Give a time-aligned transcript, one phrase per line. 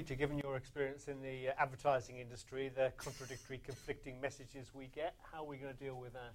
[0.00, 5.14] Peta, given your experience in the uh, advertising industry, the contradictory, conflicting messages we get,
[5.30, 6.32] how are we going to deal with that?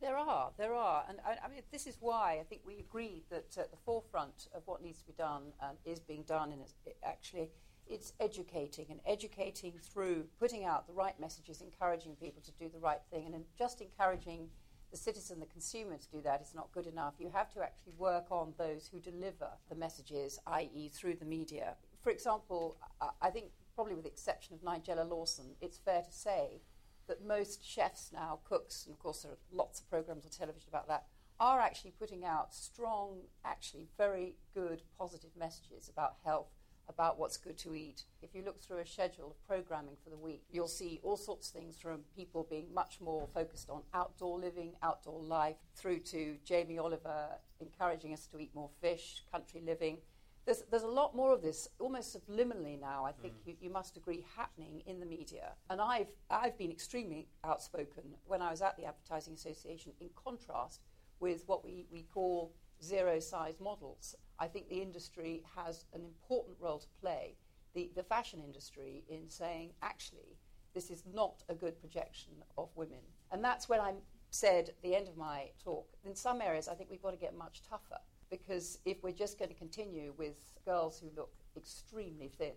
[0.00, 1.04] There are, there are.
[1.08, 4.46] And I, I mean, this is why I think we agreed that at the forefront
[4.54, 6.62] of what needs to be done and is being done, and
[7.02, 7.50] actually,
[7.88, 12.78] it's educating and educating through putting out the right messages, encouraging people to do the
[12.78, 14.48] right thing, and just encouraging
[14.92, 17.14] the citizen, the consumer, to do that is not good enough.
[17.18, 21.74] You have to actually work on those who deliver the messages, i.e., through the media.
[22.02, 22.78] For example,
[23.20, 26.62] I think probably with the exception of Nigella Lawson, it's fair to say
[27.08, 30.68] that most chefs now, cooks, and of course there are lots of programs on television
[30.68, 31.06] about that,
[31.38, 36.50] are actually putting out strong, actually very good, positive messages about health,
[36.88, 38.04] about what's good to eat.
[38.20, 41.48] If you look through a schedule of programming for the week, you'll see all sorts
[41.48, 46.36] of things from people being much more focused on outdoor living, outdoor life, through to
[46.44, 47.28] Jamie Oliver
[47.60, 49.98] encouraging us to eat more fish, country living.
[50.46, 53.48] There's, there's a lot more of this, almost subliminally now, I think mm.
[53.48, 55.52] you, you must agree, happening in the media.
[55.68, 60.80] And I've, I've been extremely outspoken when I was at the Advertising Association, in contrast
[61.20, 64.16] with what we, we call zero size models.
[64.38, 67.36] I think the industry has an important role to play,
[67.74, 70.38] the, the fashion industry, in saying, actually,
[70.74, 73.00] this is not a good projection of women.
[73.30, 73.92] And that's when I
[74.30, 77.16] said at the end of my talk, in some areas, I think we've got to
[77.16, 78.00] get much tougher.
[78.30, 82.54] Because if we're just going to continue with girls who look extremely thin,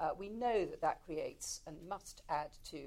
[0.00, 2.78] uh, we know that that creates and must add to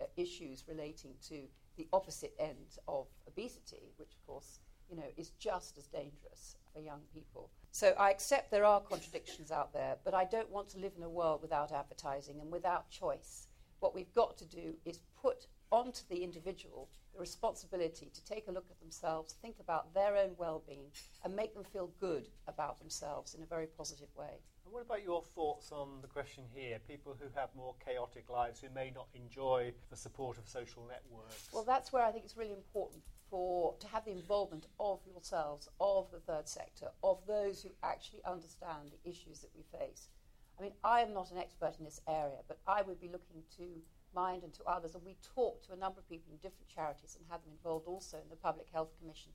[0.00, 1.42] uh, issues relating to
[1.76, 4.58] the opposite end of obesity, which, of course,
[4.90, 7.50] you know, is just as dangerous for young people.
[7.70, 11.02] So I accept there are contradictions out there, but I don't want to live in
[11.02, 13.48] a world without advertising and without choice.
[13.80, 18.52] What we've got to do is put onto the individual the responsibility to take a
[18.52, 20.90] look at themselves, think about their own well being,
[21.24, 24.40] and make them feel good about themselves in a very positive way.
[24.64, 26.78] And what about your thoughts on the question here?
[26.86, 31.48] People who have more chaotic lives who may not enjoy the support of social networks.
[31.52, 35.68] Well, that's where I think it's really important for to have the involvement of yourselves,
[35.80, 40.08] of the third sector, of those who actually understand the issues that we face.
[40.58, 43.42] I mean, I am not an expert in this area, but I would be looking
[43.58, 43.64] to
[44.16, 47.16] mind and to others, and we talked to a number of people in different charities
[47.16, 49.30] and had them involved also in the Public Health Commission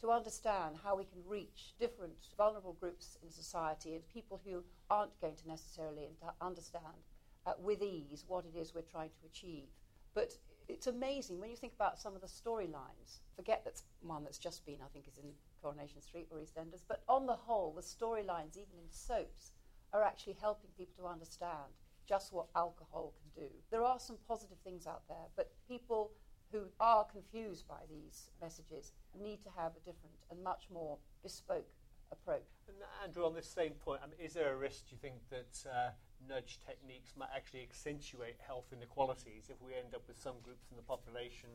[0.00, 5.18] to understand how we can reach different vulnerable groups in society and people who aren't
[5.22, 6.10] going to necessarily
[6.42, 7.00] understand
[7.46, 9.68] uh, with ease what it is we're trying to achieve.
[10.14, 10.34] But
[10.68, 13.20] it's amazing when you think about some of the storylines.
[13.36, 15.30] Forget that's one that's just been, I think, is in
[15.62, 16.82] Coronation Street or EastEnders.
[16.86, 19.52] But on the whole, the storylines, even in soaps,
[19.92, 21.72] are actually helping people to understand
[22.06, 23.50] just what alcohol can do.
[23.70, 26.12] There are some positive things out there, but people
[26.52, 31.68] who are confused by these messages need to have a different and much more bespoke
[32.12, 32.46] approach.
[32.68, 35.16] And Andrew, on this same point, I mean, is there a risk, do you think,
[35.30, 35.90] that uh,
[36.28, 40.76] nudge techniques might actually accentuate health inequalities if we end up with some groups in
[40.76, 41.50] the population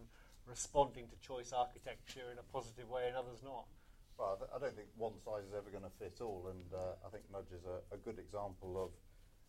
[0.46, 3.66] responding to choice architecture in a positive way and others not?
[4.18, 6.68] Well, I, th- I don't think one size is ever going to fit all, and
[6.74, 8.92] uh, I think nudge is a, a good example of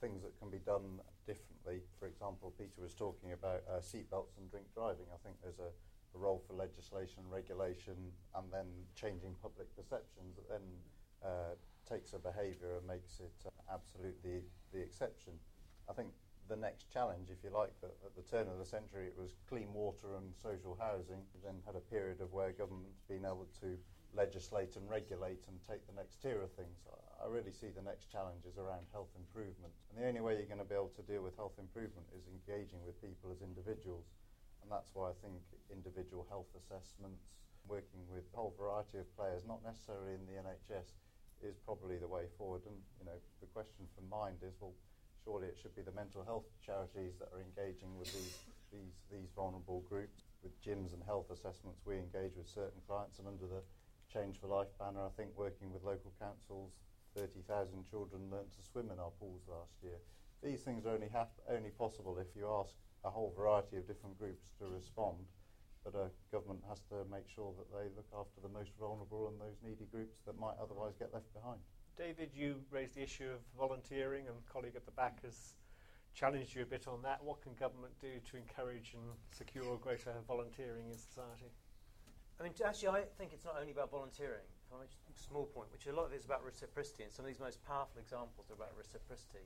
[0.03, 0.99] things that can be done
[1.31, 1.87] differently.
[2.03, 5.07] For example, Peta was talking about uh, seatbelts and drink driving.
[5.15, 7.95] I think there's a, a, role for legislation, regulation,
[8.35, 8.67] and then
[8.99, 10.67] changing public perceptions that then
[11.23, 11.55] uh,
[11.87, 14.43] takes a behaviour and makes it uh, absolutely
[14.75, 15.39] the exception.
[15.89, 16.11] I think
[16.51, 19.39] the next challenge, if you like, that at the turn of the century it was
[19.49, 21.23] clean water and social housing.
[21.31, 23.79] We then had a period of where government's been able to
[24.15, 26.84] legislate and regulate and take the next tier of things.
[27.23, 29.73] I really see the next challenges around health improvement.
[29.89, 32.27] And the only way you're going to be able to deal with health improvement is
[32.27, 34.11] engaging with people as individuals.
[34.61, 35.39] And that's why I think
[35.71, 37.31] individual health assessments,
[37.71, 40.99] working with a whole variety of players, not necessarily in the NHS,
[41.43, 42.62] is probably the way forward.
[42.67, 44.75] And you know, the question from mind is, well,
[45.25, 48.39] surely it should be the mental health charities that are engaging with these
[48.75, 50.27] these these vulnerable groups.
[50.43, 53.62] With gyms and health assessments, we engage with certain clients, and under the
[54.12, 56.73] Change for Life banner, I think working with local councils,
[57.17, 59.97] 30,000 children learnt to swim in our pools last year.
[60.43, 64.19] These things are only hap- only possible if you ask a whole variety of different
[64.19, 65.16] groups to respond
[65.84, 69.41] but a government has to make sure that they look after the most vulnerable and
[69.41, 71.59] those needy groups that might otherwise get left behind.
[71.97, 75.54] David, you raised the issue of volunteering, and a colleague at the back has
[76.15, 77.22] challenged you a bit on that.
[77.22, 81.51] What can government do to encourage and secure greater volunteering in society?
[82.41, 84.47] I mean, actually, I think it's not only about volunteering.
[85.13, 87.61] Small point, which a lot of it is about reciprocity, and some of these most
[87.69, 89.45] powerful examples are about reciprocity.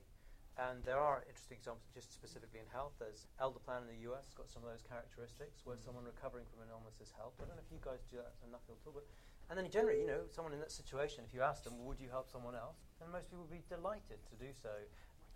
[0.55, 2.95] And there are interesting examples, just specifically in health.
[2.97, 5.83] There's Elderplan in the US, got some of those characteristics, where mm.
[5.83, 7.43] someone recovering from an illness is helped.
[7.43, 9.05] I don't know if you guys do that enough at all, but
[9.49, 12.09] and then generally, you know, someone in that situation, if you ask them, would you
[12.09, 12.83] help someone else?
[12.99, 14.71] And most people would be delighted to do so.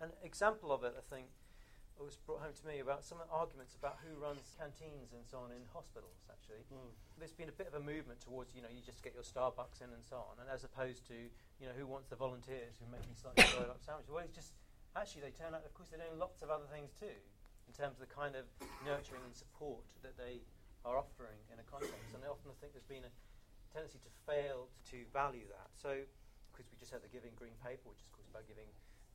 [0.00, 1.32] An example of it, I think,
[2.02, 5.54] was brought home to me about some arguments about who runs canteens and so on
[5.54, 6.26] in hospitals.
[6.26, 6.90] Actually, mm.
[7.16, 9.80] there's been a bit of a movement towards you know you just get your Starbucks
[9.80, 12.86] in and so on, and as opposed to you know who wants the volunteers who
[12.90, 14.10] make these slightly boiled up sandwiches.
[14.10, 14.58] Well, it's just
[14.98, 15.62] actually they turn out.
[15.62, 17.14] Of course, they're doing lots of other things too
[17.66, 18.44] in terms of the kind of
[18.82, 20.42] nurturing and support that they
[20.82, 22.10] are offering in a context.
[22.12, 23.12] And I often think there's been a
[23.70, 25.70] tendency to fail to value that.
[25.78, 26.02] So,
[26.50, 28.68] because we just had the Giving Green Paper, which is of course about giving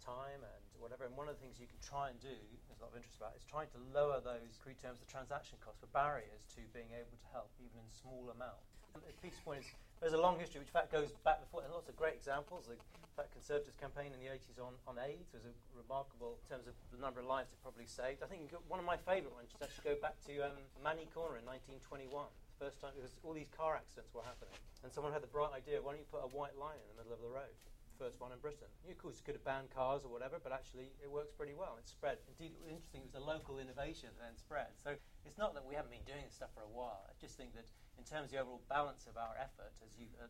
[0.07, 1.03] time and whatever.
[1.03, 3.19] And one of the things you can try and do, there's a lot of interest
[3.19, 6.87] about, is trying to lower those crude terms, the transaction costs, for barriers to being
[6.95, 8.71] able to help, even in small amounts.
[8.95, 9.67] And Peta's point is
[9.99, 12.71] there's a long history, which in fact goes back before, and lots of great examples.
[12.71, 12.79] The
[13.17, 15.43] fact Conservatives campaign in the 80s on, on AIDS was
[15.73, 18.21] remarkable in terms of the number of lives it probably saved.
[18.21, 21.41] I think one of my favourite ones is actually go back to um, Maney Corner
[21.41, 22.09] in 1921.
[22.57, 24.53] The first time, because all these car accidents were happening,
[24.85, 26.97] and someone had the bright idea, why don't you put a white line in the
[27.01, 27.53] middle of the road?
[27.97, 28.69] First one in Britain.
[28.85, 31.57] You, of course, you could have banned cars or whatever, but actually it works pretty
[31.57, 31.75] well.
[31.81, 32.21] It spread.
[32.29, 33.01] Indeed, it was interesting.
[33.03, 34.77] It was a local innovation that then spread.
[34.77, 34.95] So
[35.25, 37.05] it's not that we haven't been doing this stuff for a while.
[37.09, 37.65] I just think that
[37.97, 40.29] in terms of the overall balance of our effort, as you uh,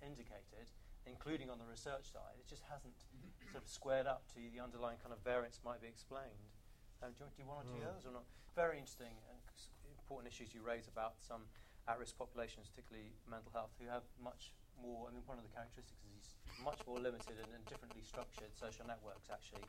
[0.00, 0.70] indicated,
[1.04, 2.94] including on the research side, it just hasn't
[3.50, 6.48] sort of squared up to the underlying kind of variance might be explained.
[7.02, 7.90] Um, do you want to do one or two mm.
[7.90, 8.26] others or not?
[8.54, 9.38] Very interesting and
[10.08, 11.46] important issues you raise about some
[11.86, 14.52] at-risk populations, particularly mental health, who have much
[14.82, 15.08] more.
[15.08, 16.30] I mean, one of the characteristics is these
[16.62, 19.62] much more limited and, and, differently structured social networks, actually.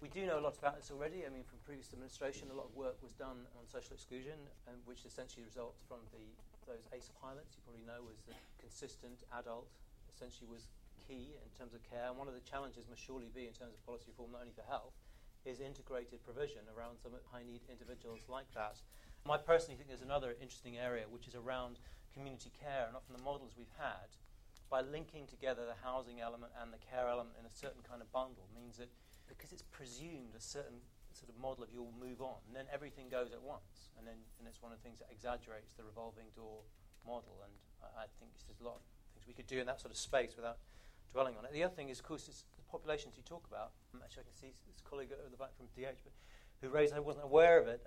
[0.00, 1.28] We do know a lot about this already.
[1.28, 4.80] I mean, from previous administration, a lot of work was done on social exclusion, um,
[4.88, 6.24] which essentially results from the
[6.68, 7.58] those ACE pilots.
[7.58, 9.66] You probably know was that consistent adult
[10.12, 10.70] essentially was
[11.10, 12.06] key in terms of care.
[12.06, 14.54] And one of the challenges must surely be in terms of policy reform, not only
[14.54, 14.94] for health,
[15.42, 18.78] is integrated provision around some high need individuals like that.
[19.28, 21.78] I personally think there's another interesting area which is around
[22.14, 24.10] community care, and often the models we've had
[24.70, 28.06] by linking together the housing element and the care element in a certain kind of
[28.14, 28.88] bundle means that
[29.26, 30.78] because it's presumed a certain
[31.10, 34.16] sort of model of you'll move on, and then everything goes at once, and then
[34.38, 36.62] and it's one of the things that exaggerates the revolving door
[37.02, 37.42] model.
[37.42, 37.52] And
[37.82, 39.98] I, I think there's a lot of things we could do in that sort of
[39.98, 40.62] space without
[41.10, 41.52] dwelling on it.
[41.52, 43.74] The other thing is, of course, is the populations you talk about.
[43.98, 46.14] Actually, I can see this colleague over the back from DH, but
[46.62, 47.82] who raised I wasn't aware of it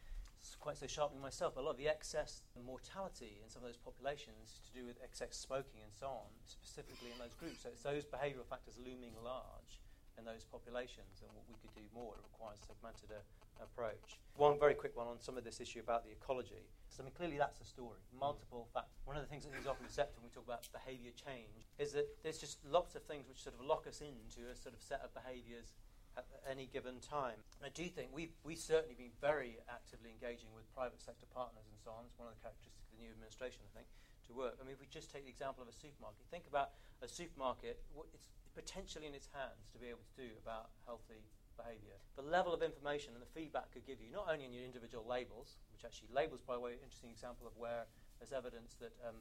[0.60, 4.60] quite so sharply myself, a lot of the excess mortality in some of those populations
[4.68, 7.64] to do with excess smoking and so on, specifically in those groups.
[7.64, 9.80] So it's those behavioural factors looming large
[10.18, 12.14] in those populations, and what we could do more.
[12.14, 13.24] It requires a segmented uh,
[13.64, 14.22] approach.
[14.38, 16.70] One very quick one on some of this issue about the ecology.
[16.90, 17.98] So, I mean, clearly that's a story.
[18.14, 19.02] Multiple factors.
[19.06, 21.94] One of the things that is often accepted when we talk about behaviour change is
[21.94, 24.82] that there's just lots of things which sort of lock us into a sort of
[24.82, 25.74] set of behaviours
[26.18, 27.42] at any given time.
[27.64, 31.80] I do think we've, we've certainly been very actively engaging with private sector partners and
[31.80, 32.06] so on.
[32.06, 33.88] It's one of the characteristics of the new administration, I think,
[34.30, 34.60] to work.
[34.60, 37.82] I mean, if we just take the example of a supermarket, think about a supermarket,
[37.96, 41.26] what it's potentially in its hands to be able to do about healthy
[41.58, 41.98] behaviour.
[42.18, 45.06] The level of information and the feedback could give you, not only in your individual
[45.06, 47.86] labels, which actually labels, by the way, interesting example of where
[48.18, 49.18] there's evidence that um,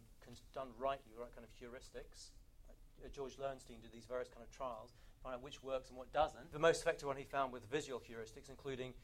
[0.55, 2.33] done rightly, right kind of heuristics.
[2.69, 6.13] Uh, George Loewenstein did these various kind of trials find out which works and what
[6.13, 6.53] doesn't.
[6.53, 8.95] The most effective one he found with visual heuristics, including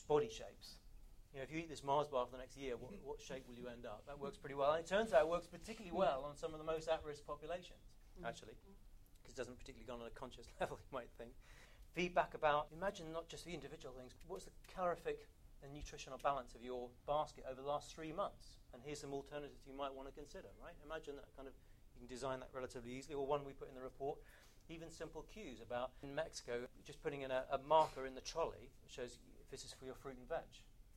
[0.00, 0.80] body shapes.
[1.32, 3.44] You know, if you eat this Mars bar for the next year, what, what shape
[3.48, 4.04] will you end up?
[4.06, 4.72] That works pretty well.
[4.72, 7.96] And it turns out it works particularly well on some of the most at-risk populations,
[8.20, 8.28] mm.
[8.28, 8.52] actually,
[9.20, 11.32] because it doesn't particularly go on a conscious level, you might think.
[11.92, 15.28] Feedback about, imagine not just the individual things, but what's the calorific
[15.62, 18.60] and nutritional balance of your basket over the last three months?
[18.72, 20.76] And here's some alternatives you might want to consider, right?
[20.84, 21.54] Imagine that kind of,
[21.96, 24.18] you can design that relatively easily, or one we put in the report
[24.72, 28.72] even simple cues about in Mexico just putting in a, a marker in the trolley
[28.80, 30.48] that shows if this is for your fruit and veg.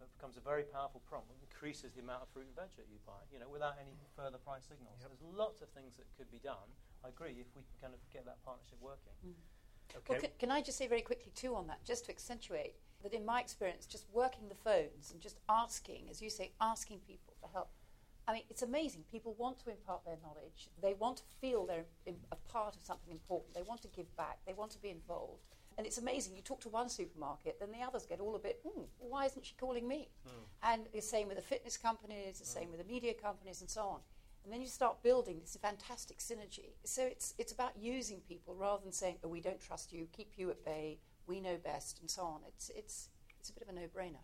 [0.01, 1.31] It becomes a very powerful prompt.
[1.31, 3.95] It increases the amount of fruit and veg that you buy, you know, without any
[4.15, 4.99] further price signals.
[5.01, 5.11] Yep.
[5.11, 6.67] There's lots of things that could be done.
[7.03, 9.15] I agree if we can kind of get that partnership working.
[9.23, 9.39] Mm.
[9.95, 10.03] Okay.
[10.09, 13.13] Well, can, can I just say very quickly too on that, just to accentuate that
[13.13, 17.33] in my experience, just working the phones and just asking, as you say, asking people
[17.39, 17.69] for help
[18.27, 19.03] I mean, it's amazing.
[19.11, 20.69] People want to impart their knowledge.
[20.81, 21.85] They want to feel they're
[22.31, 23.53] a part of something important.
[23.53, 24.39] They want to give back.
[24.47, 25.43] They want to be involved.
[25.77, 26.35] And it's amazing.
[26.35, 29.45] You talk to one supermarket, then the others get all a bit, hmm, why isn't
[29.45, 30.07] she calling me?
[30.25, 30.31] Mm.
[30.63, 32.53] And the same with the fitness companies, the mm.
[32.59, 33.99] same with the media companies, and so on.
[34.45, 36.75] And then you start building this fantastic synergy.
[36.85, 40.33] So it's, it's about using people rather than saying, oh, we don't trust you, keep
[40.37, 42.41] you at bay, we know best, and so on.
[42.47, 44.23] It's, it's, it's a bit of a no brainer.